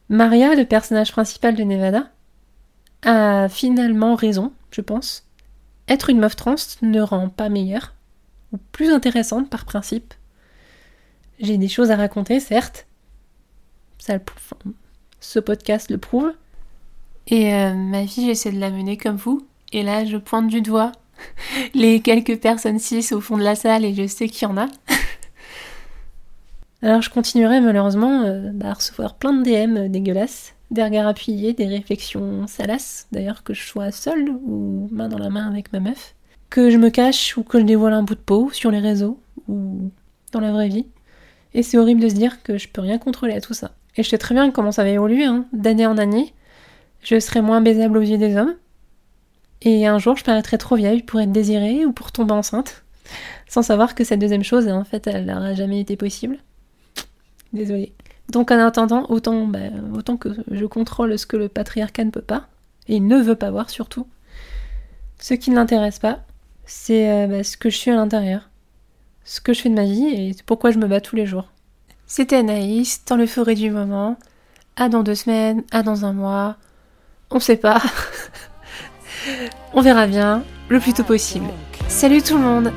Maria, 0.09 0.55
le 0.55 0.65
personnage 0.65 1.12
principal 1.12 1.55
de 1.55 1.62
Nevada, 1.62 2.11
a 3.03 3.49
finalement 3.49 4.15
raison, 4.15 4.53
je 4.71 4.81
pense. 4.81 5.25
Être 5.88 6.11
une 6.11 6.19
meuf 6.19 6.35
trans 6.35 6.57
ne 6.83 7.00
rend 7.00 7.29
pas 7.29 7.49
meilleure, 7.49 7.95
ou 8.53 8.59
plus 8.73 8.91
intéressante 8.91 9.49
par 9.49 9.65
principe. 9.65 10.15
J'ai 11.38 11.59
des 11.59 11.69
choses 11.69 11.91
à 11.91 11.97
raconter, 11.97 12.41
certes. 12.41 12.87
Ça 13.99 14.19
ce 15.21 15.38
podcast 15.38 15.91
le 15.91 15.99
prouve. 15.99 16.33
Et 17.28 17.52
euh, 17.52 17.75
ma 17.75 18.02
vie, 18.04 18.26
j'essaie 18.26 18.52
de 18.52 18.61
la 18.61 18.71
mener 18.71 18.97
comme 18.97 19.16
vous. 19.16 19.47
Et 19.73 19.83
là, 19.83 20.04
je 20.04 20.16
pointe 20.16 20.47
du 20.47 20.61
doigt 20.61 20.92
les 21.75 22.00
quelques 22.00 22.38
personnes 22.38 22.78
cis 22.78 23.12
au 23.12 23.21
fond 23.21 23.37
de 23.37 23.42
la 23.42 23.54
salle 23.54 23.85
et 23.85 23.95
je 23.95 24.06
sais 24.06 24.28
qu'il 24.28 24.49
y 24.49 24.50
en 24.50 24.56
a. 24.56 24.66
Alors 26.83 27.02
je 27.02 27.11
continuerai 27.11 27.61
malheureusement 27.61 28.23
euh, 28.23 28.50
bah, 28.52 28.71
à 28.71 28.75
recevoir 28.75 29.14
plein 29.14 29.33
de 29.33 29.42
DM 29.42 29.88
dégueulasses, 29.88 30.54
des 30.71 30.85
regards 30.85 31.09
appuyés, 31.09 31.52
des 31.52 31.66
réflexions 31.66 32.47
salaces, 32.47 33.09
d'ailleurs 33.12 33.42
que 33.42 33.54
je 33.54 33.66
sois 33.66 33.90
seule 33.90 34.28
ou 34.28 34.88
main 34.92 35.09
dans 35.09 35.18
la 35.18 35.30
main 35.30 35.49
avec 35.49 35.73
ma 35.73 35.80
meuf, 35.80 36.14
que 36.50 36.71
je 36.71 36.76
me 36.76 36.90
cache 36.90 37.37
ou 37.37 37.42
que 37.42 37.59
je 37.59 37.64
dévoile 37.64 37.95
un 37.95 38.02
bout 38.02 38.14
de 38.14 38.21
peau 38.21 38.50
sur 38.52 38.71
les 38.71 38.78
réseaux 38.78 39.18
ou 39.49 39.90
dans 40.33 40.40
la 40.40 40.52
vraie 40.52 40.68
vie. 40.68 40.87
Et 41.54 41.62
c'est 41.62 41.78
horrible 41.78 42.02
de 42.02 42.09
se 42.09 42.14
dire 42.14 42.42
que 42.42 42.59
je 42.59 42.68
peux 42.68 42.83
rien 42.83 42.99
contrôler 42.99 43.33
à 43.33 43.40
tout 43.40 43.54
ça. 43.54 43.73
Et 43.97 44.02
je 44.02 44.09
sais 44.09 44.18
très 44.18 44.35
bien 44.35 44.50
comment 44.50 44.73
ça 44.73 44.85
va 44.85 44.90
évoluer, 44.90 45.25
hein. 45.25 45.47
d'année 45.54 45.87
en 45.87 45.97
année. 45.97 46.35
Je 47.07 47.21
serai 47.21 47.41
moins 47.41 47.61
baisable 47.61 47.99
aux 47.99 48.03
yeux 48.03 48.19
des 48.19 48.37
hommes, 48.37 48.57
et 49.63 49.87
un 49.87 50.01
jour, 50.01 50.17
je 50.17 50.25
paraîtrai 50.25 50.59
trop 50.59 50.75
vieille 50.75 51.05
pour 51.05 51.21
être 51.21 51.31
désirée 51.31 51.87
ou 51.87 51.93
pour 51.93 52.11
tomber 52.11 52.33
enceinte, 52.33 52.83
sans 53.47 53.63
savoir 53.63 53.95
que 53.95 54.03
cette 54.03 54.19
deuxième 54.19 54.43
chose, 54.43 54.67
en 54.67 54.83
fait, 54.83 55.07
elle 55.07 55.27
n'aura 55.27 55.55
jamais 55.55 55.79
été 55.79 55.97
possible. 55.97 56.39
Désolée. 57.53 57.93
Donc 58.29 58.51
en 58.51 58.59
attendant, 58.59 59.07
autant, 59.09 59.47
bah, 59.47 59.61
que 60.19 60.31
je 60.51 60.67
contrôle 60.67 61.17
ce 61.17 61.27
que 61.27 61.37
le 61.37 61.49
patriarcat 61.49 62.03
ne 62.03 62.11
peut 62.11 62.23
pas, 62.23 62.49
et 62.89 62.99
ne 62.99 63.19
veut 63.19 63.37
pas 63.37 63.53
voir 63.53 63.71
surtout, 63.71 64.09
ce 65.21 65.35
qui 65.35 65.51
ne 65.51 65.55
l'intéresse 65.55 66.01
pas, 66.01 66.25
c'est 66.65 67.09
euh, 67.09 67.29
bah, 67.29 67.45
ce 67.45 67.57
que 67.57 67.71
je 67.71 67.77
suis 67.77 67.93
à 67.93 67.95
l'intérieur, 67.95 68.51
ce 69.23 69.41
que 69.41 69.53
je 69.53 69.61
fais 69.61 69.69
de 69.69 69.77
ma 69.77 69.85
vie 69.85 70.09
et 70.09 70.35
pourquoi 70.45 70.73
je 70.73 70.79
me 70.79 70.89
bats 70.89 71.01
tous 71.01 71.15
les 71.15 71.27
jours. 71.27 71.53
C'était 72.09 72.35
Anaïs, 72.35 73.05
dans 73.05 73.17
le 73.17 73.29
forêt 73.29 73.55
du 73.55 73.71
moment, 73.71 74.17
à 74.75 74.89
dans 74.89 75.05
deux 75.05 75.15
semaines, 75.15 75.63
à 75.71 75.85
dans 75.85 76.05
un 76.05 76.13
mois, 76.13 76.57
on 77.30 77.40
sait 77.40 77.56
pas. 77.56 77.80
On 79.75 79.83
verra 79.83 80.06
bien 80.06 80.45
le 80.68 80.80
plus 80.80 80.92
tôt 80.92 81.04
possible. 81.04 81.49
Salut 81.88 82.23
tout 82.23 82.37
le 82.37 82.42
monde 82.42 82.73